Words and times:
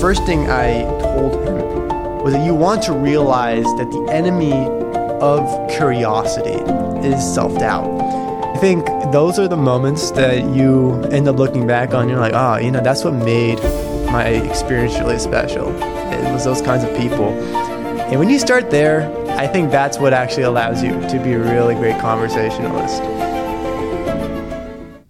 first 0.00 0.24
thing 0.26 0.48
I 0.48 0.82
told 1.00 1.32
him 1.44 2.22
was 2.22 2.32
that 2.32 2.44
you 2.44 2.54
want 2.54 2.82
to 2.84 2.92
realize 2.92 3.64
that 3.64 3.90
the 3.90 4.12
enemy 4.12 4.52
of 5.20 5.70
curiosity 5.70 6.62
is 7.04 7.34
self 7.34 7.58
doubt. 7.58 8.00
I 8.54 8.58
think 8.58 8.86
those 9.12 9.40
are 9.40 9.48
the 9.48 9.56
moments 9.56 10.12
that 10.12 10.54
you 10.54 11.02
end 11.10 11.26
up 11.26 11.36
looking 11.36 11.66
back 11.66 11.94
on. 11.94 12.08
You're 12.08 12.20
like, 12.20 12.34
oh, 12.34 12.58
you 12.58 12.70
know, 12.70 12.80
that's 12.80 13.02
what 13.02 13.14
made 13.14 13.60
my 14.06 14.26
experience 14.26 14.98
really 15.00 15.18
special. 15.18 15.70
It 15.82 16.32
was 16.32 16.44
those 16.44 16.62
kinds 16.62 16.84
of 16.84 16.96
people. 16.96 17.30
And 17.30 18.20
when 18.20 18.30
you 18.30 18.38
start 18.38 18.70
there, 18.70 19.10
I 19.30 19.48
think 19.48 19.72
that's 19.72 19.98
what 19.98 20.12
actually 20.12 20.44
allows 20.44 20.82
you 20.82 20.92
to 20.92 21.20
be 21.22 21.32
a 21.32 21.38
really 21.38 21.74
great 21.74 22.00
conversationalist. 22.00 23.02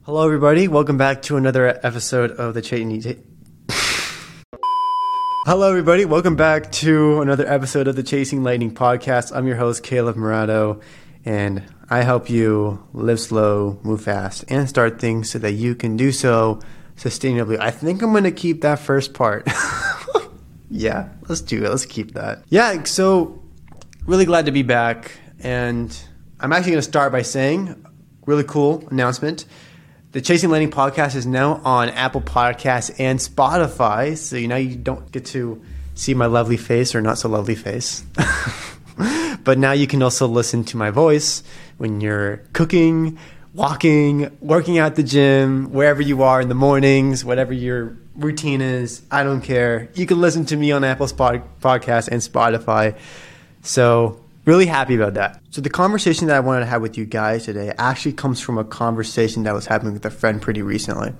Hello, 0.04 0.24
everybody. 0.24 0.66
Welcome 0.66 0.96
back 0.96 1.20
to 1.22 1.36
another 1.36 1.78
episode 1.82 2.30
of 2.32 2.54
the 2.54 2.62
Chasing. 2.62 3.27
Hello, 5.48 5.70
everybody. 5.70 6.04
Welcome 6.04 6.36
back 6.36 6.70
to 6.72 7.22
another 7.22 7.50
episode 7.50 7.88
of 7.88 7.96
the 7.96 8.02
Chasing 8.02 8.42
Lightning 8.42 8.70
podcast. 8.70 9.34
I'm 9.34 9.46
your 9.46 9.56
host, 9.56 9.82
Caleb 9.82 10.14
Murado, 10.14 10.82
and 11.24 11.64
I 11.88 12.02
help 12.02 12.28
you 12.28 12.86
live 12.92 13.18
slow, 13.18 13.80
move 13.82 14.02
fast, 14.02 14.44
and 14.48 14.68
start 14.68 15.00
things 15.00 15.30
so 15.30 15.38
that 15.38 15.52
you 15.52 15.74
can 15.74 15.96
do 15.96 16.12
so 16.12 16.60
sustainably. 16.96 17.58
I 17.58 17.70
think 17.70 18.02
I'm 18.02 18.10
going 18.10 18.24
to 18.24 18.30
keep 18.30 18.60
that 18.60 18.78
first 18.78 19.14
part. 19.14 19.48
yeah, 20.70 21.08
let's 21.30 21.40
do 21.40 21.64
it. 21.64 21.70
Let's 21.70 21.86
keep 21.86 22.12
that. 22.12 22.42
Yeah, 22.50 22.84
so 22.84 23.42
really 24.04 24.26
glad 24.26 24.44
to 24.44 24.52
be 24.52 24.62
back. 24.62 25.12
And 25.40 25.98
I'm 26.40 26.52
actually 26.52 26.72
going 26.72 26.82
to 26.82 26.90
start 26.90 27.10
by 27.10 27.22
saying, 27.22 27.86
really 28.26 28.44
cool 28.44 28.86
announcement. 28.90 29.46
The 30.18 30.22
Chasing 30.22 30.50
Lightning 30.50 30.72
podcast 30.72 31.14
is 31.14 31.28
now 31.28 31.60
on 31.64 31.90
Apple 31.90 32.20
Podcasts 32.20 32.92
and 32.98 33.20
Spotify. 33.20 34.16
So 34.16 34.34
you 34.34 34.48
know 34.48 34.56
you 34.56 34.74
don't 34.74 35.12
get 35.12 35.26
to 35.26 35.62
see 35.94 36.12
my 36.12 36.26
lovely 36.26 36.56
face 36.56 36.96
or 36.96 37.00
not 37.00 37.18
so 37.18 37.28
lovely 37.28 37.54
face. 37.54 38.04
but 39.44 39.58
now 39.58 39.70
you 39.70 39.86
can 39.86 40.02
also 40.02 40.26
listen 40.26 40.64
to 40.64 40.76
my 40.76 40.90
voice 40.90 41.44
when 41.76 42.00
you're 42.00 42.38
cooking, 42.52 43.16
walking, 43.54 44.36
working 44.40 44.78
at 44.78 44.96
the 44.96 45.04
gym, 45.04 45.70
wherever 45.70 46.02
you 46.02 46.24
are 46.24 46.40
in 46.40 46.48
the 46.48 46.54
mornings, 46.56 47.24
whatever 47.24 47.52
your 47.52 47.96
routine 48.16 48.60
is. 48.60 49.02
I 49.12 49.22
don't 49.22 49.42
care. 49.42 49.88
You 49.94 50.04
can 50.06 50.20
listen 50.20 50.44
to 50.46 50.56
me 50.56 50.72
on 50.72 50.82
Apple 50.82 51.06
Spot- 51.06 51.60
Podcast 51.60 52.08
and 52.08 52.20
Spotify. 52.20 52.98
So 53.62 54.18
really 54.48 54.66
happy 54.66 54.94
about 54.94 55.12
that. 55.14 55.42
So 55.50 55.60
the 55.60 55.68
conversation 55.68 56.26
that 56.28 56.36
I 56.36 56.40
wanted 56.40 56.60
to 56.60 56.66
have 56.66 56.80
with 56.80 56.96
you 56.96 57.04
guys 57.04 57.44
today 57.44 57.74
actually 57.76 58.14
comes 58.14 58.40
from 58.40 58.56
a 58.56 58.64
conversation 58.64 59.42
that 59.42 59.52
was 59.52 59.66
happening 59.66 59.92
with 59.92 60.06
a 60.06 60.10
friend 60.10 60.40
pretty 60.40 60.62
recently. 60.62 61.12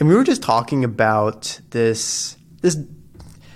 And 0.00 0.08
we 0.08 0.16
were 0.16 0.24
just 0.24 0.42
talking 0.42 0.82
about 0.82 1.60
this 1.70 2.36
this 2.60 2.76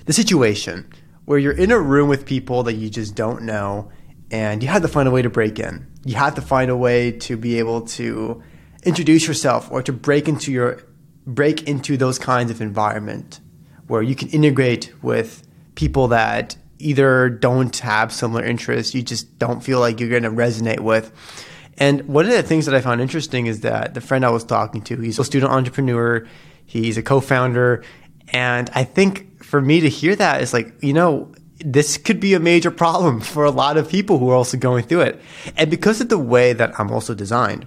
the 0.06 0.12
situation 0.12 0.88
where 1.24 1.38
you're 1.38 1.52
in 1.56 1.72
a 1.72 1.78
room 1.78 2.08
with 2.08 2.24
people 2.24 2.62
that 2.62 2.74
you 2.74 2.88
just 2.88 3.16
don't 3.16 3.42
know 3.42 3.90
and 4.30 4.62
you 4.62 4.68
have 4.68 4.82
to 4.82 4.88
find 4.88 5.08
a 5.08 5.10
way 5.10 5.22
to 5.22 5.30
break 5.30 5.58
in. 5.58 5.86
You 6.04 6.14
have 6.14 6.36
to 6.36 6.42
find 6.42 6.70
a 6.70 6.76
way 6.76 7.10
to 7.10 7.36
be 7.36 7.58
able 7.58 7.82
to 7.98 8.42
introduce 8.84 9.26
yourself 9.26 9.72
or 9.72 9.82
to 9.82 9.92
break 9.92 10.28
into 10.28 10.52
your 10.52 10.78
break 11.26 11.66
into 11.66 11.96
those 11.96 12.20
kinds 12.20 12.50
of 12.50 12.60
environment 12.60 13.40
where 13.88 14.02
you 14.02 14.14
can 14.14 14.28
integrate 14.28 14.92
with 15.02 15.42
people 15.74 16.08
that 16.08 16.56
either 16.78 17.28
don't 17.28 17.76
have 17.78 18.12
similar 18.12 18.44
interests, 18.44 18.94
you 18.94 19.02
just 19.02 19.38
don't 19.38 19.62
feel 19.62 19.80
like 19.80 20.00
you're 20.00 20.10
going 20.10 20.22
to 20.24 20.30
resonate 20.30 20.80
with. 20.80 21.12
And 21.76 22.06
one 22.06 22.24
of 22.24 22.32
the 22.32 22.42
things 22.42 22.66
that 22.66 22.74
I 22.74 22.80
found 22.80 23.00
interesting 23.00 23.46
is 23.46 23.60
that 23.60 23.94
the 23.94 24.00
friend 24.00 24.24
I 24.24 24.30
was 24.30 24.44
talking 24.44 24.82
to, 24.82 24.96
he's 25.00 25.18
a 25.18 25.24
student 25.24 25.52
entrepreneur, 25.52 26.26
he's 26.66 26.96
a 26.96 27.02
co-founder, 27.02 27.82
and 28.28 28.70
I 28.74 28.84
think 28.84 29.42
for 29.42 29.60
me 29.60 29.80
to 29.80 29.88
hear 29.88 30.16
that 30.16 30.40
is 30.40 30.52
like, 30.52 30.82
you 30.82 30.92
know, 30.92 31.32
this 31.58 31.96
could 31.96 32.20
be 32.20 32.34
a 32.34 32.40
major 32.40 32.70
problem 32.70 33.20
for 33.32 33.44
a 33.44 33.50
lot 33.50 33.76
of 33.76 33.88
people 33.88 34.18
who 34.18 34.30
are 34.30 34.34
also 34.34 34.56
going 34.56 34.84
through 34.84 35.02
it. 35.02 35.20
And 35.56 35.70
because 35.70 36.00
of 36.00 36.08
the 36.08 36.18
way 36.18 36.52
that 36.52 36.78
I'm 36.78 36.90
also 36.90 37.14
designed, 37.14 37.66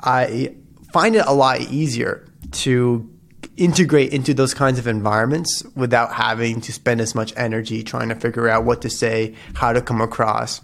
I 0.00 0.54
find 0.92 1.16
it 1.16 1.24
a 1.26 1.32
lot 1.32 1.60
easier 1.60 2.26
to 2.52 3.10
integrate 3.56 4.12
into 4.12 4.34
those 4.34 4.54
kinds 4.54 4.78
of 4.78 4.86
environments 4.86 5.62
without 5.74 6.12
having 6.12 6.60
to 6.60 6.72
spend 6.72 7.00
as 7.00 7.14
much 7.14 7.32
energy 7.36 7.82
trying 7.82 8.08
to 8.08 8.14
figure 8.14 8.48
out 8.48 8.64
what 8.64 8.82
to 8.82 8.90
say, 8.90 9.34
how 9.54 9.72
to 9.72 9.80
come 9.80 10.00
across. 10.00 10.60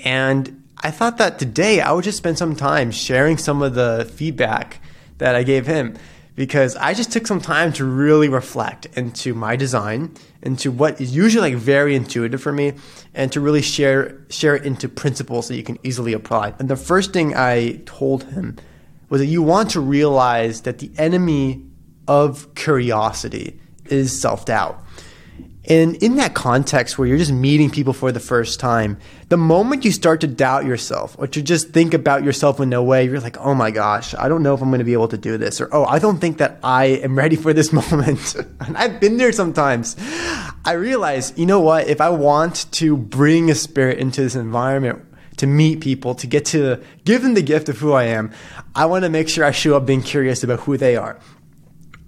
And 0.00 0.62
I 0.78 0.90
thought 0.90 1.18
that 1.18 1.38
today 1.38 1.80
I 1.80 1.92
would 1.92 2.04
just 2.04 2.18
spend 2.18 2.38
some 2.38 2.54
time 2.54 2.90
sharing 2.90 3.38
some 3.38 3.62
of 3.62 3.74
the 3.74 4.10
feedback 4.14 4.80
that 5.18 5.34
I 5.34 5.42
gave 5.42 5.66
him 5.66 5.96
because 6.36 6.76
I 6.76 6.94
just 6.94 7.12
took 7.12 7.26
some 7.26 7.40
time 7.40 7.72
to 7.74 7.84
really 7.84 8.28
reflect 8.28 8.86
into 8.96 9.34
my 9.34 9.56
design, 9.56 10.14
into 10.42 10.70
what 10.70 11.00
is 11.00 11.14
usually 11.14 11.52
like 11.52 11.60
very 11.60 11.94
intuitive 11.94 12.42
for 12.42 12.52
me, 12.52 12.74
and 13.14 13.30
to 13.32 13.40
really 13.40 13.62
share 13.62 14.18
share 14.30 14.56
it 14.56 14.64
into 14.64 14.88
principles 14.88 15.48
that 15.48 15.56
you 15.56 15.62
can 15.62 15.78
easily 15.84 16.12
apply. 16.12 16.54
And 16.58 16.68
the 16.68 16.76
first 16.76 17.12
thing 17.12 17.34
I 17.34 17.80
told 17.86 18.24
him 18.24 18.56
was 19.08 19.20
that 19.20 19.26
you 19.26 19.42
want 19.42 19.70
to 19.70 19.80
realize 19.80 20.62
that 20.62 20.78
the 20.78 20.90
enemy 20.98 21.62
of 22.08 22.54
curiosity 22.54 23.58
is 23.86 24.18
self 24.18 24.44
doubt. 24.46 24.80
And 25.66 25.96
in 26.02 26.16
that 26.16 26.34
context 26.34 26.98
where 26.98 27.08
you're 27.08 27.16
just 27.16 27.32
meeting 27.32 27.70
people 27.70 27.94
for 27.94 28.12
the 28.12 28.20
first 28.20 28.60
time, 28.60 28.98
the 29.30 29.38
moment 29.38 29.84
you 29.84 29.92
start 29.92 30.20
to 30.20 30.26
doubt 30.26 30.66
yourself 30.66 31.16
or 31.18 31.26
to 31.28 31.40
just 31.40 31.70
think 31.70 31.94
about 31.94 32.22
yourself 32.22 32.60
in 32.60 32.68
no 32.68 32.82
way, 32.82 33.06
you're 33.06 33.18
like, 33.20 33.38
oh 33.38 33.54
my 33.54 33.70
gosh, 33.70 34.14
I 34.14 34.28
don't 34.28 34.42
know 34.42 34.52
if 34.52 34.60
I'm 34.60 34.68
going 34.68 34.80
to 34.80 34.84
be 34.84 34.92
able 34.92 35.08
to 35.08 35.16
do 35.16 35.38
this. 35.38 35.62
Or, 35.62 35.70
oh, 35.72 35.86
I 35.86 35.98
don't 35.98 36.18
think 36.18 36.36
that 36.36 36.58
I 36.62 36.86
am 36.86 37.16
ready 37.16 37.36
for 37.36 37.54
this 37.54 37.72
moment. 37.90 38.34
and 38.60 38.76
I've 38.76 39.00
been 39.00 39.16
there 39.16 39.32
sometimes. 39.32 39.96
I 40.66 40.72
realize, 40.72 41.32
you 41.36 41.46
know 41.46 41.60
what? 41.60 41.88
If 41.88 42.00
I 42.00 42.10
want 42.10 42.70
to 42.72 42.96
bring 42.98 43.50
a 43.50 43.54
spirit 43.54 43.98
into 43.98 44.20
this 44.20 44.34
environment, 44.34 45.02
to 45.38 45.46
meet 45.46 45.80
people, 45.80 46.14
to 46.14 46.26
get 46.28 46.44
to 46.44 46.80
give 47.04 47.22
them 47.22 47.34
the 47.34 47.42
gift 47.42 47.68
of 47.68 47.78
who 47.78 47.92
I 47.92 48.04
am, 48.04 48.30
I 48.74 48.86
want 48.86 49.04
to 49.04 49.10
make 49.10 49.28
sure 49.28 49.44
I 49.44 49.50
show 49.50 49.76
up 49.76 49.84
being 49.84 50.02
curious 50.02 50.44
about 50.44 50.60
who 50.60 50.76
they 50.76 50.94
are. 50.94 51.18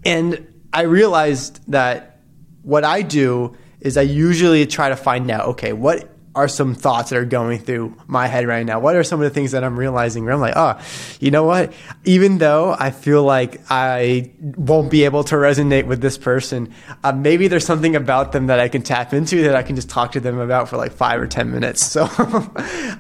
And 0.07 0.47
I 0.73 0.83
realized 0.83 1.61
that 1.73 2.21
what 2.63 2.85
I 2.85 3.03
do 3.03 3.57
is 3.81 3.97
I 3.97 4.03
usually 4.03 4.65
try 4.67 4.89
to 4.89 4.97
find 4.97 5.29
out, 5.31 5.49
okay, 5.49 5.73
what 5.73 6.09
are 6.37 6.49
some 6.49 6.75
thoughts 6.75 7.11
that 7.11 7.19
are 7.19 7.25
going 7.25 7.59
through 7.59 7.97
my 8.07 8.27
head 8.27 8.47
right 8.47 8.65
now? 8.65 8.79
What 8.79 8.95
are 8.95 9.03
some 9.03 9.21
of 9.21 9.25
the 9.25 9.31
things 9.31 9.53
that 9.53 9.65
I'm 9.65 9.77
realizing 9.77 10.25
where 10.25 10.35
I'm 10.35 10.41
like, 10.41 10.53
oh, 10.55 10.79
you 11.19 11.31
know 11.31 11.45
what? 11.45 11.73
Even 12.05 12.39
though 12.39 12.77
I 12.79 12.91
feel 12.91 13.25
like 13.25 13.61
I 13.71 14.31
won't 14.39 14.91
be 14.91 15.05
able 15.07 15.25
to 15.25 15.35
resonate 15.35 15.87
with 15.87 16.03
this 16.03 16.19
person, 16.19 16.73
uh, 17.03 17.13
maybe 17.13 17.49
there's 17.49 17.65
something 17.65 17.97
about 17.97 18.33
them 18.33 18.49
that 18.49 18.61
I 18.61 18.69
can 18.69 18.83
tap 18.83 19.15
into 19.15 19.43
that 19.45 19.57
I 19.57 19.63
can 19.63 19.77
just 19.77 19.89
talk 19.89 20.13
to 20.13 20.21
them 20.21 20.39
about 20.39 20.69
for 20.69 20.77
like 20.77 20.93
five 20.93 21.21
or 21.21 21.27
10 21.27 21.51
minutes. 21.51 21.97
So 21.97 22.07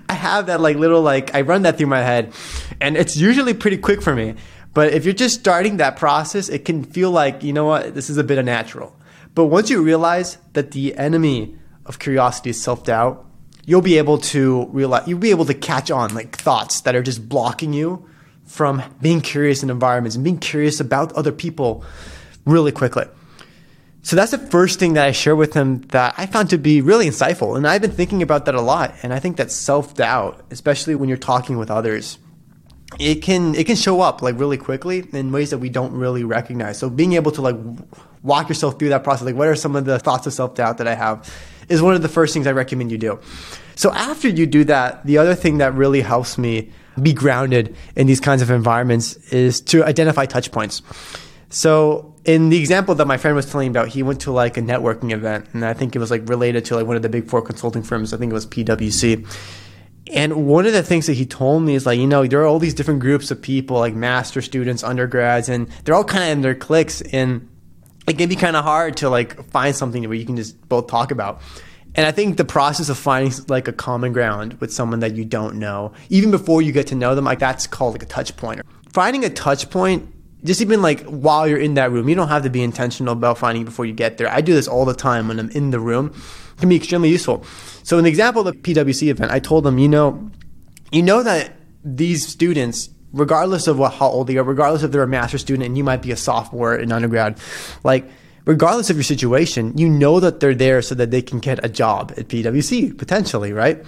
I 0.08 0.14
have 0.14 0.46
that 0.46 0.62
like 0.62 0.78
little, 0.78 1.02
like, 1.02 1.34
I 1.34 1.42
run 1.42 1.62
that 1.62 1.76
through 1.76 1.88
my 1.88 2.00
head 2.00 2.32
and 2.80 2.96
it's 2.96 3.14
usually 3.14 3.52
pretty 3.52 3.76
quick 3.76 4.00
for 4.00 4.14
me. 4.14 4.36
But 4.76 4.92
if 4.92 5.06
you're 5.06 5.14
just 5.14 5.40
starting 5.40 5.78
that 5.78 5.96
process, 5.96 6.50
it 6.50 6.66
can 6.66 6.84
feel 6.84 7.10
like, 7.10 7.42
you 7.42 7.54
know 7.54 7.64
what, 7.64 7.94
this 7.94 8.10
is 8.10 8.18
a 8.18 8.22
bit 8.22 8.36
unnatural. 8.36 8.94
But 9.34 9.46
once 9.46 9.70
you 9.70 9.82
realize 9.82 10.36
that 10.52 10.72
the 10.72 10.94
enemy 10.96 11.56
of 11.86 11.98
curiosity 11.98 12.50
is 12.50 12.62
self 12.62 12.84
doubt, 12.84 13.24
you'll 13.64 13.80
be 13.80 13.96
able 13.96 14.18
to 14.36 14.66
realize, 14.66 15.08
you'll 15.08 15.18
be 15.18 15.30
able 15.30 15.46
to 15.46 15.54
catch 15.54 15.90
on 15.90 16.12
like 16.12 16.36
thoughts 16.36 16.82
that 16.82 16.94
are 16.94 17.02
just 17.02 17.26
blocking 17.26 17.72
you 17.72 18.06
from 18.44 18.82
being 19.00 19.22
curious 19.22 19.62
in 19.62 19.70
environments 19.70 20.14
and 20.14 20.22
being 20.22 20.36
curious 20.36 20.78
about 20.78 21.10
other 21.14 21.32
people 21.32 21.82
really 22.44 22.70
quickly. 22.70 23.06
So 24.02 24.14
that's 24.14 24.32
the 24.32 24.38
first 24.38 24.78
thing 24.78 24.92
that 24.92 25.06
I 25.06 25.12
share 25.12 25.34
with 25.34 25.54
him 25.54 25.86
that 25.92 26.12
I 26.18 26.26
found 26.26 26.50
to 26.50 26.58
be 26.58 26.82
really 26.82 27.06
insightful. 27.06 27.56
And 27.56 27.66
I've 27.66 27.80
been 27.80 27.92
thinking 27.92 28.20
about 28.20 28.44
that 28.44 28.54
a 28.54 28.60
lot. 28.60 28.94
And 29.02 29.14
I 29.14 29.20
think 29.20 29.38
that 29.38 29.50
self 29.50 29.94
doubt, 29.94 30.44
especially 30.50 30.94
when 30.94 31.08
you're 31.08 31.16
talking 31.16 31.56
with 31.56 31.70
others, 31.70 32.18
it 32.98 33.16
can 33.16 33.54
it 33.54 33.66
can 33.66 33.76
show 33.76 34.00
up 34.00 34.22
like 34.22 34.38
really 34.38 34.56
quickly 34.56 35.04
in 35.12 35.32
ways 35.32 35.50
that 35.50 35.58
we 35.58 35.68
don't 35.68 35.92
really 35.92 36.24
recognize. 36.24 36.78
So 36.78 36.88
being 36.88 37.14
able 37.14 37.32
to 37.32 37.42
like 37.42 37.56
walk 38.22 38.48
yourself 38.48 38.78
through 38.78 38.90
that 38.90 39.04
process, 39.04 39.26
like 39.26 39.34
what 39.34 39.48
are 39.48 39.56
some 39.56 39.76
of 39.76 39.84
the 39.84 39.98
thoughts 39.98 40.26
of 40.26 40.32
self 40.32 40.54
doubt 40.54 40.78
that 40.78 40.88
I 40.88 40.94
have, 40.94 41.32
is 41.68 41.82
one 41.82 41.94
of 41.94 42.02
the 42.02 42.08
first 42.08 42.32
things 42.32 42.46
I 42.46 42.52
recommend 42.52 42.92
you 42.92 42.98
do. 42.98 43.18
So 43.74 43.92
after 43.92 44.28
you 44.28 44.46
do 44.46 44.64
that, 44.64 45.04
the 45.04 45.18
other 45.18 45.34
thing 45.34 45.58
that 45.58 45.74
really 45.74 46.00
helps 46.00 46.38
me 46.38 46.70
be 47.02 47.12
grounded 47.12 47.76
in 47.94 48.06
these 48.06 48.20
kinds 48.20 48.40
of 48.40 48.50
environments 48.50 49.16
is 49.32 49.60
to 49.62 49.84
identify 49.84 50.24
touch 50.24 50.50
points. 50.50 50.80
So 51.50 52.14
in 52.24 52.48
the 52.48 52.58
example 52.58 52.94
that 52.94 53.06
my 53.06 53.18
friend 53.18 53.36
was 53.36 53.50
telling 53.50 53.68
about, 53.68 53.88
he 53.88 54.02
went 54.02 54.20
to 54.22 54.32
like 54.32 54.56
a 54.56 54.62
networking 54.62 55.12
event, 55.12 55.48
and 55.52 55.64
I 55.64 55.74
think 55.74 55.94
it 55.94 55.98
was 55.98 56.10
like 56.10 56.28
related 56.28 56.64
to 56.66 56.76
like 56.76 56.86
one 56.86 56.96
of 56.96 57.02
the 57.02 57.08
big 57.08 57.28
four 57.28 57.42
consulting 57.42 57.82
firms. 57.82 58.14
I 58.14 58.16
think 58.16 58.30
it 58.30 58.34
was 58.34 58.46
PwC 58.46 59.26
and 60.12 60.46
one 60.46 60.66
of 60.66 60.72
the 60.72 60.82
things 60.82 61.06
that 61.06 61.14
he 61.14 61.26
told 61.26 61.62
me 61.62 61.74
is 61.74 61.84
like, 61.84 61.98
you 61.98 62.06
know, 62.06 62.26
there 62.26 62.40
are 62.40 62.46
all 62.46 62.58
these 62.58 62.74
different 62.74 63.00
groups 63.00 63.30
of 63.30 63.42
people, 63.42 63.78
like 63.78 63.94
master 63.94 64.40
students, 64.40 64.84
undergrads, 64.84 65.48
and 65.48 65.68
they're 65.84 65.94
all 65.94 66.04
kind 66.04 66.24
of 66.24 66.30
in 66.30 66.42
their 66.42 66.54
cliques. 66.54 67.00
And 67.00 67.48
it 68.06 68.16
can 68.16 68.28
be 68.28 68.36
kind 68.36 68.56
of 68.56 68.64
hard 68.64 68.96
to 68.98 69.10
like 69.10 69.50
find 69.50 69.74
something 69.74 70.02
where 70.04 70.14
you 70.14 70.24
can 70.24 70.36
just 70.36 70.68
both 70.68 70.86
talk 70.86 71.10
about. 71.10 71.40
And 71.96 72.06
I 72.06 72.12
think 72.12 72.36
the 72.36 72.44
process 72.44 72.88
of 72.88 72.98
finding 72.98 73.32
like 73.48 73.68
a 73.68 73.72
common 73.72 74.12
ground 74.12 74.54
with 74.60 74.72
someone 74.72 75.00
that 75.00 75.16
you 75.16 75.24
don't 75.24 75.56
know, 75.56 75.92
even 76.08 76.30
before 76.30 76.62
you 76.62 76.70
get 76.70 76.86
to 76.88 76.94
know 76.94 77.14
them, 77.14 77.24
like 77.24 77.38
that's 77.38 77.66
called 77.66 77.94
like 77.94 78.02
a 78.02 78.06
touch 78.06 78.36
point. 78.36 78.60
Finding 78.92 79.24
a 79.24 79.30
touch 79.30 79.70
point 79.70 80.12
just 80.46 80.60
even 80.60 80.80
like 80.80 81.02
while 81.04 81.46
you're 81.46 81.58
in 81.58 81.74
that 81.74 81.90
room, 81.90 82.08
you 82.08 82.14
don't 82.14 82.28
have 82.28 82.44
to 82.44 82.50
be 82.50 82.62
intentional 82.62 83.12
about 83.12 83.38
finding 83.38 83.62
it 83.62 83.66
before 83.66 83.84
you 83.84 83.92
get 83.92 84.18
there. 84.18 84.28
I 84.28 84.40
do 84.40 84.54
this 84.54 84.68
all 84.68 84.84
the 84.84 84.94
time 84.94 85.28
when 85.28 85.38
I'm 85.38 85.50
in 85.50 85.70
the 85.70 85.80
room. 85.80 86.06
It 86.06 86.60
can 86.60 86.68
be 86.68 86.76
extremely 86.76 87.10
useful. 87.10 87.44
So 87.82 87.98
in 87.98 88.04
the 88.04 88.10
example 88.10 88.46
of 88.46 88.54
the 88.54 88.74
PWC 88.74 89.08
event, 89.08 89.30
I 89.30 89.40
told 89.40 89.64
them, 89.64 89.78
you 89.78 89.88
know, 89.88 90.30
you 90.90 91.02
know 91.02 91.22
that 91.22 91.52
these 91.84 92.26
students, 92.26 92.88
regardless 93.12 93.66
of 93.66 93.78
what 93.78 93.94
how 93.94 94.08
old 94.08 94.28
they 94.28 94.36
are, 94.36 94.44
regardless 94.44 94.82
if 94.82 94.92
they're 94.92 95.02
a 95.02 95.08
master's 95.08 95.42
student 95.42 95.66
and 95.66 95.76
you 95.76 95.84
might 95.84 96.02
be 96.02 96.10
a 96.10 96.16
sophomore 96.16 96.74
in 96.76 96.92
undergrad, 96.92 97.38
like 97.84 98.08
regardless 98.44 98.88
of 98.88 98.96
your 98.96 99.04
situation, 99.04 99.76
you 99.76 99.88
know 99.88 100.20
that 100.20 100.40
they're 100.40 100.54
there 100.54 100.80
so 100.80 100.94
that 100.94 101.10
they 101.10 101.20
can 101.22 101.40
get 101.40 101.62
a 101.64 101.68
job 101.68 102.12
at 102.16 102.28
PWC 102.28 102.96
potentially, 102.96 103.52
right? 103.52 103.84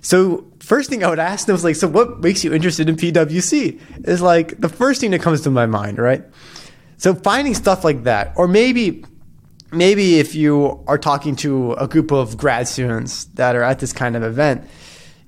So 0.00 0.44
first 0.64 0.90
thing 0.90 1.04
I 1.04 1.10
would 1.10 1.18
ask 1.18 1.46
them 1.46 1.52
was 1.52 1.64
like, 1.64 1.76
so 1.76 1.86
what 1.86 2.20
makes 2.20 2.42
you 2.42 2.52
interested 2.52 2.88
in 2.88 2.96
PWC? 2.96 4.06
Is 4.08 4.22
like 4.22 4.60
the 4.60 4.68
first 4.68 5.00
thing 5.00 5.10
that 5.12 5.22
comes 5.22 5.42
to 5.42 5.50
my 5.50 5.66
mind, 5.66 5.98
right? 5.98 6.24
So 6.96 7.14
finding 7.14 7.54
stuff 7.54 7.84
like 7.84 8.04
that, 8.04 8.32
or 8.36 8.48
maybe 8.48 9.04
maybe 9.72 10.18
if 10.20 10.34
you 10.34 10.82
are 10.86 10.98
talking 10.98 11.36
to 11.36 11.72
a 11.74 11.88
group 11.88 12.12
of 12.12 12.36
grad 12.36 12.68
students 12.68 13.24
that 13.34 13.56
are 13.56 13.62
at 13.62 13.80
this 13.80 13.92
kind 13.92 14.16
of 14.16 14.22
event, 14.22 14.66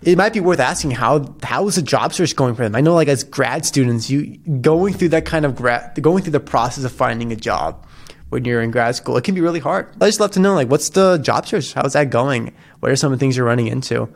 it 0.03 0.17
might 0.17 0.33
be 0.33 0.41
worth 0.41 0.61
asking 0.61 0.93
how 0.93 1.35
how 1.43 1.67
is 1.69 1.77
the 1.77 1.83
job 1.83 2.15
search 2.15 2.35
going 2.37 2.55
for 2.55 2.63
them? 2.63 2.75
I 2.75 2.81
know 2.81 2.95
like 2.95 3.09
as 3.09 3.25
grad 3.25 3.67
students, 3.67 4.09
you 4.09 4.39
going 4.61 4.95
through 4.95 5.11
that 5.11 5.25
kind 5.27 5.45
of 5.45 5.57
grad 5.57 6.01
going 6.01 6.23
through 6.23 6.33
the 6.33 6.41
process 6.41 6.85
of 6.85 6.93
finding 6.93 7.33
a 7.33 7.37
job 7.37 7.85
when 8.29 8.45
you're 8.45 8.61
in 8.63 8.71
grad 8.71 8.97
school, 8.97 9.17
it 9.17 9.25
can 9.25 9.35
be 9.35 9.41
really 9.41 9.61
hard. 9.61 9.89
I 10.01 10.07
just 10.07 10.19
love 10.19 10.33
to 10.33 10.41
know 10.41 10.55
like 10.55 10.69
what's 10.69 10.89
the 10.91 11.19
job 11.19 11.47
search? 11.47 11.75
How's 11.75 11.93
that 11.93 12.11
going? 12.11 12.55
What 12.81 12.91
are 12.91 12.97
some 12.97 13.13
of 13.13 13.19
the 13.19 13.23
things 13.23 13.37
you're 13.37 13.47
running 13.47 13.67
into? 13.67 14.09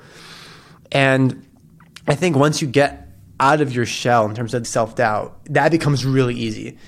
And 0.93 1.47
I 2.07 2.15
think 2.15 2.37
once 2.37 2.61
you 2.61 2.69
get 2.69 3.09
out 3.39 3.61
of 3.61 3.75
your 3.75 3.87
shell 3.87 4.29
in 4.29 4.35
terms 4.35 4.55
of 4.55 4.67
self 4.67 4.95
doubt, 4.97 5.45
that 5.47 5.71
becomes 5.71 6.05
really 6.05 6.35
easy. 6.35 6.79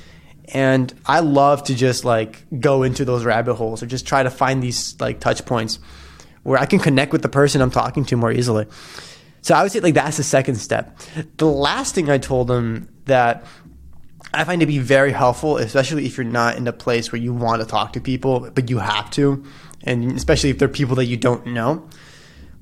And 0.49 0.93
I 1.07 1.21
love 1.21 1.65
to 1.65 1.75
just 1.75 2.05
like 2.05 2.45
go 2.61 2.83
into 2.83 3.05
those 3.05 3.25
rabbit 3.25 3.55
holes 3.55 3.83
or 3.83 3.87
just 3.87 4.07
try 4.07 4.23
to 4.23 4.31
find 4.31 4.63
these 4.63 5.01
like 5.01 5.21
touch 5.21 5.47
points 5.47 5.79
where 6.43 6.59
I 6.59 6.67
can 6.67 6.79
connect 6.79 7.13
with 7.13 7.23
the 7.23 7.29
person 7.29 7.61
I'm 7.61 7.71
talking 7.71 8.05
to 8.07 8.17
more 8.17 8.33
easily. 8.33 8.67
So 9.41 9.55
I 9.55 9.63
would 9.63 9.73
say 9.73 9.81
like 9.81 9.95
that's 9.95 10.17
the 10.17 10.23
second 10.23 10.57
step. 10.57 10.99
The 11.37 11.47
last 11.47 11.95
thing 11.95 12.11
I 12.11 12.19
told 12.19 12.49
them 12.49 12.89
that 13.07 13.45
I 14.35 14.45
find 14.45 14.61
to 14.61 14.67
be 14.67 14.79
very 14.79 15.13
helpful, 15.13 15.57
especially 15.59 16.07
if 16.07 16.17
you're 16.17 16.25
not 16.25 16.57
in 16.57 16.67
a 16.67 16.73
place 16.73 17.13
where 17.13 17.21
you 17.21 17.33
want 17.33 17.61
to 17.61 17.69
talk 17.69 17.93
to 17.95 18.01
people, 18.01 18.51
but 18.51 18.71
you 18.71 18.79
have 18.79 19.11
to, 19.13 19.45
and 19.85 20.13
especially 20.13 20.51
if 20.51 20.59
they're 20.59 20.69
people 20.69 20.97
that 20.97 21.07
you 21.07 21.17
don't 21.17 21.47
know, 21.47 21.89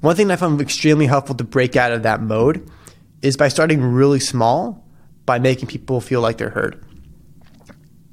one 0.01 0.17
thing 0.17 0.31
I 0.31 0.37
found 0.37 0.61
extremely 0.61 1.07
helpful 1.07 1.35
to 1.37 1.45
break 1.45 1.77
out 1.77 1.93
of 1.93 2.03
that 2.05 2.23
mode 2.23 2.69
is 3.23 3.37
by 3.37 3.49
starting 3.49 3.83
really 3.83 4.21
small 4.21 4.87
by 5.27 5.39
making 5.39 5.69
people 5.69 6.01
feel 6.01 6.21
like 6.21 6.39
they're 6.39 6.51
heard. 6.51 6.85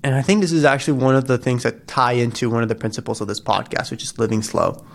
And 0.04 0.14
I 0.14 0.22
think 0.22 0.42
this 0.42 0.52
is 0.52 0.64
actually 0.64 1.00
one 1.00 1.16
of 1.16 1.28
the 1.28 1.38
things 1.38 1.64
that 1.64 1.88
tie 1.88 2.14
into 2.14 2.50
one 2.50 2.64
of 2.64 2.70
the 2.70 2.76
principles 2.76 3.22
of 3.22 3.28
this 3.28 3.42
podcast, 3.42 3.92
which 3.92 4.04
is 4.04 4.18
living 4.20 4.42
slow, 4.42 4.86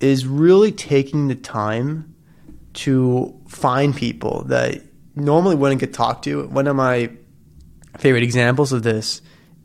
is 0.00 0.26
really 0.26 0.72
taking 0.72 1.28
the 1.28 1.34
time 1.34 2.14
to 2.74 3.40
find 3.48 3.96
people 3.96 4.44
that 4.44 4.82
normally 5.14 5.56
wouldn't 5.56 5.80
get 5.80 5.94
talked 5.94 6.24
to. 6.24 6.46
One 6.48 6.66
of 6.66 6.76
my 6.76 7.10
favorite 7.96 8.22
examples 8.22 8.72
of 8.72 8.82
this 8.82 9.22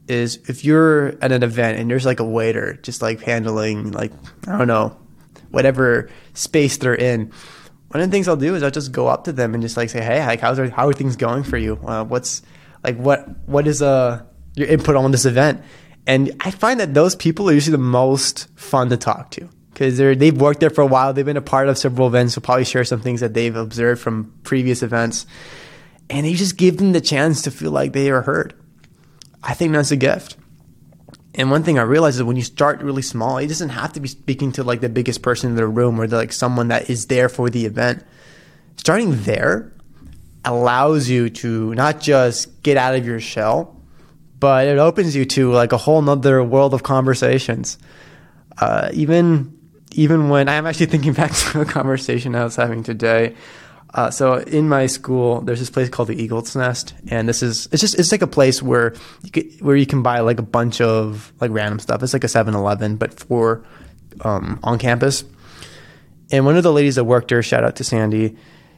is 0.08 0.38
if 0.48 0.64
you're 0.64 1.10
at 1.22 1.32
an 1.32 1.44
event 1.44 1.80
and 1.80 1.90
there's 1.90 2.06
like 2.06 2.20
a 2.20 2.26
waiter 2.26 2.80
just 2.82 3.02
like 3.02 3.22
handling 3.22 3.92
like 3.92 4.12
I 4.48 4.58
don't 4.58 4.68
know 4.68 4.98
whatever 5.52 6.10
space 6.34 6.78
they're 6.78 6.96
in. 6.96 7.32
One 7.90 8.02
of 8.02 8.10
the 8.10 8.12
things 8.12 8.28
I'll 8.28 8.38
do 8.38 8.56
is 8.56 8.64
I'll 8.64 8.72
just 8.72 8.92
go 8.92 9.08
up 9.08 9.26
to 9.26 9.34
them 9.34 9.54
and 9.54 9.62
just 9.62 9.78
like 9.78 9.90
say, 9.90 10.02
"Hey, 10.02 10.26
like 10.26 10.40
how's 10.40 10.58
how 10.70 10.88
are 10.88 10.94
things 10.94 11.16
going 11.16 11.44
for 11.44 11.58
you? 11.58 11.80
Uh, 11.86 12.04
what's 12.04 12.42
like 12.84 12.98
what 12.98 13.28
what 13.48 13.68
is 13.68 13.82
uh 13.82 14.24
your 14.56 14.68
input 14.68 14.96
on 14.96 15.12
this 15.12 15.26
event?" 15.26 15.62
And 16.08 16.32
I 16.40 16.52
find 16.52 16.80
that 16.80 16.94
those 16.94 17.16
people 17.16 17.50
are 17.50 17.54
usually 17.54 17.74
the 17.74 17.84
most 17.84 18.48
fun 18.58 18.90
to 18.90 18.98
talk 18.98 19.32
to 19.32 19.50
because 19.74 19.98
they're 19.98 20.16
they've 20.16 20.40
worked 20.40 20.60
there 20.60 20.70
for 20.70 20.82
a 20.82 20.88
while. 20.88 21.14
They've 21.14 21.26
been 21.26 21.38
a 21.38 21.42
part 21.42 21.68
of 21.70 21.78
several 21.78 22.08
events. 22.08 22.34
So 22.34 22.42
probably 22.42 22.66
share 22.66 22.84
some 22.84 23.02
things 23.02 23.20
that 23.20 23.34
they've 23.34 23.56
observed 23.56 24.02
from 24.02 24.34
previous 24.44 24.84
events, 24.84 25.26
and 26.10 26.26
you 26.28 26.36
just 26.36 26.58
give 26.58 26.78
them 26.78 26.94
the 26.94 27.02
chance 27.02 27.42
to 27.44 27.52
feel 27.52 27.72
like 27.72 27.94
they 27.94 28.10
are 28.10 28.22
heard. 28.22 28.54
I 29.44 29.54
think 29.54 29.74
that's 29.74 29.92
a 29.92 29.96
gift. 29.96 30.38
And 31.36 31.50
one 31.50 31.64
thing 31.64 31.80
I 31.80 31.84
realized 31.84 32.18
is 32.18 32.24
when 32.24 32.36
you 32.36 32.44
start 32.44 32.82
really 32.82 33.02
small, 33.02 33.38
it 33.38 33.48
doesn't 33.48 33.70
have 33.70 33.94
to 33.94 34.00
be 34.00 34.08
speaking 34.08 34.52
to 34.54 34.64
like 34.64 34.82
the 34.82 34.90
biggest 34.90 35.22
person 35.22 35.50
in 35.50 35.56
the 35.56 35.68
room 35.68 36.00
or 36.00 36.08
the, 36.08 36.18
like 36.18 36.34
someone 36.34 36.68
that 36.68 36.90
is 36.90 37.08
there 37.08 37.30
for 37.30 37.50
the 37.50 37.66
event. 37.66 38.04
Starting 38.76 39.24
there 39.24 39.72
allows 40.44 41.08
you 41.08 41.30
to 41.30 41.74
not 41.76 42.02
just 42.02 42.62
get 42.64 42.76
out 42.76 42.96
of 42.96 43.06
your 43.06 43.20
shell, 43.20 43.80
but 44.40 44.68
it 44.68 44.78
opens 44.78 45.16
you 45.16 45.24
to 45.24 45.52
like 45.52 45.72
a 45.72 45.78
whole 45.78 46.02
nother 46.02 46.44
world 46.44 46.74
of 46.74 46.84
conversations. 46.84 47.78
Uh, 48.58 48.90
even 48.94 49.58
even 49.94 50.30
when 50.30 50.50
I'm 50.50 50.66
actually 50.66 50.88
thinking 50.88 51.14
back 51.22 51.32
to 51.32 51.62
a 51.62 51.66
conversation 51.66 52.36
I 52.36 52.44
was 52.44 52.56
having 52.56 52.84
today 52.84 53.36
uh, 53.94 54.10
so 54.10 54.36
in 54.36 54.70
my 54.70 54.86
school, 54.86 55.42
there's 55.42 55.60
this 55.60 55.70
place 55.70 55.90
called 55.90 56.08
the 56.08 56.22
Eagle's 56.22 56.56
Nest, 56.56 56.94
and 57.10 57.28
this 57.28 57.44
is 57.44 57.68
it's 57.72 57.82
just 57.82 58.00
it's 58.00 58.12
like 58.12 58.22
a 58.22 58.28
place 58.28 58.62
where 58.62 58.94
you 59.24 59.32
can, 59.32 59.50
where 59.60 59.76
you 59.76 59.86
can 59.86 60.02
buy 60.02 60.20
like 60.20 60.40
a 60.40 60.44
bunch 60.44 60.80
of 60.80 61.34
like 61.42 61.52
random 61.52 61.80
stuff. 61.80 62.02
It's 62.02 62.14
like 62.14 62.24
a 62.24 62.28
7-Eleven, 62.28 62.96
but 62.96 63.20
for 63.20 63.66
um, 64.22 64.60
on 64.64 64.80
campus. 64.80 65.26
And 66.32 66.46
one 66.46 66.56
of 66.56 66.64
the 66.64 66.72
ladies 66.72 66.96
that 66.96 67.04
worked 67.04 67.28
there, 67.28 67.44
shout 67.44 67.66
out 67.66 67.76
to 67.78 67.84
Sandy, 67.84 68.38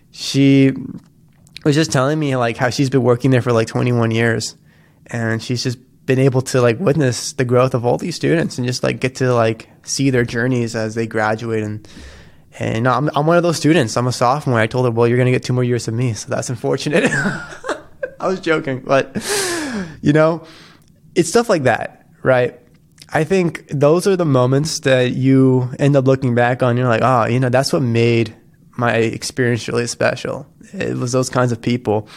she 0.10 0.72
was 1.64 1.76
just 1.76 1.92
telling 1.92 2.18
me 2.18 2.36
like 2.36 2.58
how 2.58 2.72
she's 2.72 2.90
been 2.90 3.04
working 3.04 3.30
there 3.30 3.44
for 3.44 3.52
like 3.52 3.68
21 3.68 4.10
years, 4.10 4.56
and 5.08 5.44
she's 5.44 5.62
just 5.62 5.78
been 6.08 6.20
able 6.20 6.42
to 6.42 6.60
like 6.60 6.80
witness 6.80 7.34
the 7.34 7.46
growth 7.46 7.76
of 7.76 7.86
all 7.86 7.98
these 7.98 8.16
students 8.16 8.58
and 8.58 8.68
just 8.68 8.84
like 8.84 9.00
get 9.00 9.16
to 9.16 9.34
like 9.34 9.70
see 9.84 10.10
their 10.10 10.26
journeys 10.26 10.76
as 10.76 10.96
they 10.96 11.08
graduate 11.08 11.64
and 11.64 11.88
and 12.60 12.88
I'm, 12.88 13.10
I'm 13.16 13.26
one 13.26 13.38
of 13.38 13.44
those 13.44 13.58
students. 13.58 13.98
I'm 13.98 14.08
a 14.08 14.12
sophomore. 14.12 14.60
I 14.60 14.68
told 14.68 14.86
her, 14.86 14.92
well, 14.92 15.08
you're 15.08 15.18
going 15.18 15.26
to 15.26 15.32
get 15.32 15.44
two 15.44 15.54
more 15.54 15.64
years 15.64 15.88
of 15.88 15.94
me. 15.94 16.14
So 16.14 16.30
that's 16.30 16.50
unfortunate. 16.50 17.06
I 18.20 18.28
was 18.28 18.40
joking, 18.40 18.82
but 18.82 19.16
you 20.02 20.14
know, 20.14 20.46
it's 21.16 21.30
stuff 21.30 21.50
like 21.50 21.64
that, 21.64 22.08
right? 22.22 22.60
I 23.10 23.24
think 23.24 23.68
those 23.70 24.08
are 24.08 24.16
the 24.16 24.26
moments 24.26 24.80
that 24.82 25.12
you 25.12 25.70
end 25.80 25.96
up 25.96 26.06
looking 26.06 26.36
back 26.36 26.64
on. 26.64 26.78
You're 26.78 26.88
like, 26.88 27.02
oh, 27.04 27.26
you 27.26 27.40
know, 27.40 27.50
that's 27.50 27.74
what 27.74 27.82
made 27.82 28.36
my 28.78 28.96
experience 28.96 29.68
really 29.68 29.88
special. 29.88 30.48
It 30.74 30.98
was 30.98 31.12
those 31.12 31.30
kinds 31.30 31.52
of 31.52 31.62
people. 31.62 32.08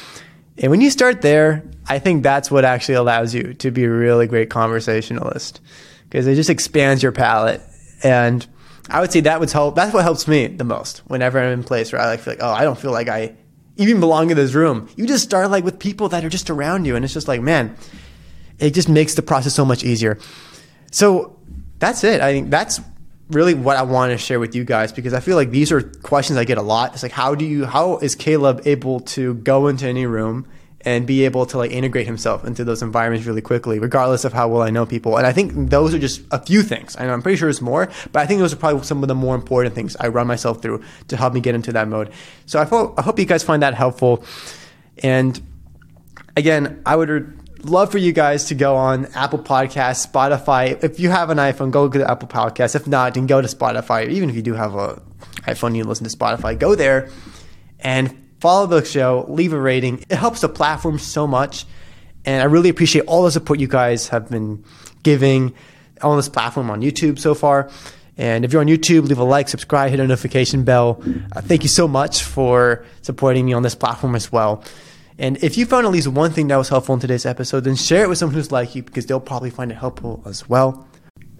And 0.58 0.70
when 0.70 0.80
you 0.80 0.90
start 0.90 1.20
there, 1.20 1.64
I 1.86 1.98
think 1.98 2.22
that's 2.22 2.50
what 2.50 2.64
actually 2.64 2.94
allows 2.94 3.34
you 3.34 3.52
to 3.54 3.70
be 3.70 3.84
a 3.84 3.90
really 3.90 4.26
great 4.26 4.48
conversationalist 4.48 5.60
because 6.04 6.26
it 6.26 6.34
just 6.34 6.50
expands 6.50 7.02
your 7.02 7.12
palette. 7.12 7.60
And 8.02 8.46
I 8.88 9.00
would 9.00 9.12
say 9.12 9.20
that 9.20 9.40
would 9.40 9.50
help. 9.50 9.74
That's 9.74 9.92
what 9.92 10.04
helps 10.04 10.28
me 10.28 10.46
the 10.46 10.64
most 10.64 10.98
whenever 11.06 11.40
I'm 11.40 11.50
in 11.50 11.64
place 11.64 11.92
where 11.92 12.00
I 12.00 12.06
like 12.06 12.20
feel 12.20 12.34
like, 12.34 12.42
oh, 12.42 12.50
I 12.50 12.62
don't 12.62 12.78
feel 12.78 12.92
like 12.92 13.08
I 13.08 13.34
even 13.76 14.00
belong 14.00 14.30
in 14.30 14.36
this 14.36 14.54
room. 14.54 14.88
You 14.96 15.06
just 15.06 15.24
start 15.24 15.50
like 15.50 15.64
with 15.64 15.78
people 15.78 16.08
that 16.10 16.24
are 16.24 16.28
just 16.28 16.50
around 16.50 16.84
you, 16.84 16.96
and 16.96 17.04
it's 17.04 17.14
just 17.14 17.28
like, 17.28 17.40
man, 17.40 17.76
it 18.58 18.74
just 18.74 18.88
makes 18.88 19.14
the 19.14 19.22
process 19.22 19.54
so 19.54 19.64
much 19.64 19.84
easier. 19.84 20.18
So 20.92 21.38
that's 21.78 22.04
it. 22.04 22.20
I 22.20 22.32
think 22.32 22.50
that's 22.50 22.80
really 23.30 23.54
what 23.54 23.76
I 23.76 23.82
want 23.82 24.12
to 24.12 24.18
share 24.18 24.38
with 24.38 24.54
you 24.54 24.64
guys 24.64 24.92
because 24.92 25.12
I 25.12 25.20
feel 25.20 25.36
like 25.36 25.50
these 25.50 25.72
are 25.72 25.82
questions 25.82 26.38
I 26.38 26.44
get 26.44 26.58
a 26.58 26.62
lot. 26.62 26.94
It's 26.94 27.02
like, 27.02 27.12
how 27.12 27.34
do 27.34 27.44
you, 27.44 27.66
how 27.66 27.98
is 27.98 28.14
Caleb 28.14 28.62
able 28.66 29.00
to 29.00 29.34
go 29.34 29.66
into 29.66 29.86
any 29.86 30.06
room 30.06 30.46
and 30.86 31.04
be 31.04 31.24
able 31.24 31.44
to 31.44 31.58
like 31.58 31.72
integrate 31.72 32.06
himself 32.06 32.44
into 32.44 32.62
those 32.62 32.80
environments 32.80 33.26
really 33.26 33.40
quickly, 33.42 33.80
regardless 33.80 34.24
of 34.24 34.32
how 34.32 34.46
well 34.46 34.62
I 34.62 34.70
know 34.70 34.86
people. 34.86 35.16
And 35.16 35.26
I 35.26 35.32
think 35.32 35.68
those 35.68 35.92
are 35.92 35.98
just 35.98 36.22
a 36.30 36.40
few 36.40 36.62
things. 36.62 36.94
And 36.94 37.10
I'm 37.10 37.22
pretty 37.22 37.36
sure 37.36 37.48
it's 37.48 37.60
more, 37.60 37.90
but 38.12 38.20
I 38.20 38.26
think 38.26 38.38
those 38.38 38.52
are 38.52 38.56
probably 38.56 38.84
some 38.84 39.02
of 39.02 39.08
the 39.08 39.14
more 39.14 39.34
important 39.34 39.74
things 39.74 39.96
I 39.96 40.06
run 40.08 40.28
myself 40.28 40.62
through 40.62 40.84
to 41.08 41.16
help 41.16 41.34
me 41.34 41.40
get 41.40 41.56
into 41.56 41.72
that 41.72 41.88
mode. 41.88 42.12
So 42.46 42.60
I 42.60 42.64
hope, 42.64 42.94
I 42.96 43.02
hope 43.02 43.18
you 43.18 43.24
guys 43.26 43.42
find 43.42 43.64
that 43.64 43.74
helpful. 43.74 44.24
And 45.02 45.42
again, 46.36 46.82
I 46.86 46.94
would 46.94 47.36
love 47.64 47.90
for 47.90 47.98
you 47.98 48.12
guys 48.12 48.44
to 48.44 48.54
go 48.54 48.76
on 48.76 49.06
Apple 49.06 49.40
Podcasts, 49.40 50.06
Spotify. 50.06 50.82
If 50.84 51.00
you 51.00 51.10
have 51.10 51.30
an 51.30 51.38
iPhone, 51.38 51.72
go 51.72 51.88
to 51.88 51.98
the 51.98 52.08
Apple 52.08 52.28
Podcasts. 52.28 52.76
If 52.76 52.86
not, 52.86 53.14
then 53.14 53.26
go 53.26 53.42
to 53.42 53.48
Spotify. 53.48 54.08
Even 54.08 54.30
if 54.30 54.36
you 54.36 54.42
do 54.42 54.54
have 54.54 54.76
a 54.76 55.02
iPhone, 55.48 55.76
you 55.76 55.82
listen 55.82 56.08
to 56.08 56.16
Spotify. 56.16 56.56
Go 56.56 56.76
there 56.76 57.10
and 57.80 58.25
follow 58.40 58.66
the 58.66 58.84
show, 58.84 59.24
leave 59.28 59.52
a 59.52 59.60
rating. 59.60 60.04
It 60.08 60.16
helps 60.16 60.40
the 60.40 60.48
platform 60.48 60.98
so 60.98 61.26
much. 61.26 61.66
And 62.24 62.42
I 62.42 62.46
really 62.46 62.68
appreciate 62.68 63.04
all 63.06 63.22
the 63.22 63.30
support 63.30 63.60
you 63.60 63.68
guys 63.68 64.08
have 64.08 64.28
been 64.28 64.64
giving 65.02 65.54
on 66.02 66.16
this 66.16 66.28
platform 66.28 66.70
on 66.70 66.82
YouTube 66.82 67.18
so 67.18 67.34
far. 67.34 67.70
And 68.16 68.44
if 68.44 68.52
you're 68.52 68.62
on 68.62 68.66
YouTube, 68.66 69.06
leave 69.06 69.18
a 69.18 69.24
like, 69.24 69.48
subscribe, 69.48 69.90
hit 69.90 70.00
a 70.00 70.06
notification 70.06 70.64
bell. 70.64 71.02
Uh, 71.32 71.40
thank 71.42 71.62
you 71.62 71.68
so 71.68 71.86
much 71.86 72.22
for 72.22 72.84
supporting 73.02 73.44
me 73.46 73.52
on 73.52 73.62
this 73.62 73.74
platform 73.74 74.14
as 74.14 74.32
well. 74.32 74.64
And 75.18 75.42
if 75.42 75.56
you 75.56 75.66
found 75.66 75.86
at 75.86 75.92
least 75.92 76.08
one 76.08 76.32
thing 76.32 76.48
that 76.48 76.56
was 76.56 76.68
helpful 76.68 76.94
in 76.94 77.00
today's 77.00 77.26
episode, 77.26 77.60
then 77.60 77.76
share 77.76 78.02
it 78.02 78.08
with 78.08 78.18
someone 78.18 78.34
who's 78.34 78.52
like 78.52 78.74
you 78.74 78.82
because 78.82 79.06
they'll 79.06 79.20
probably 79.20 79.50
find 79.50 79.70
it 79.70 79.76
helpful 79.76 80.22
as 80.26 80.48
well. 80.48 80.86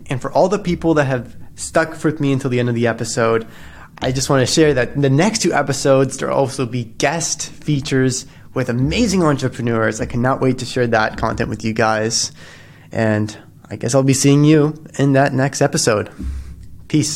And 0.08 0.20
for 0.20 0.30
all 0.32 0.48
the 0.48 0.58
people 0.58 0.94
that 0.94 1.04
have 1.06 1.36
stuck 1.56 2.02
with 2.04 2.20
me 2.20 2.32
until 2.32 2.50
the 2.50 2.60
end 2.60 2.68
of 2.68 2.74
the 2.74 2.86
episode, 2.86 3.46
I 3.98 4.12
just 4.12 4.28
want 4.28 4.46
to 4.46 4.52
share 4.52 4.74
that 4.74 5.00
the 5.00 5.10
next 5.10 5.40
two 5.42 5.52
episodes, 5.52 6.18
there 6.18 6.28
will 6.28 6.36
also 6.36 6.66
be 6.66 6.84
guest 6.84 7.48
features 7.50 8.26
with 8.52 8.68
amazing 8.68 9.22
entrepreneurs. 9.22 10.00
I 10.00 10.06
cannot 10.06 10.40
wait 10.40 10.58
to 10.58 10.64
share 10.64 10.86
that 10.88 11.18
content 11.18 11.48
with 11.48 11.64
you 11.64 11.72
guys. 11.72 12.32
And 12.92 13.36
I 13.70 13.76
guess 13.76 13.94
I'll 13.94 14.02
be 14.02 14.14
seeing 14.14 14.44
you 14.44 14.84
in 14.98 15.12
that 15.12 15.32
next 15.32 15.60
episode. 15.60 16.10
Peace. 16.88 17.14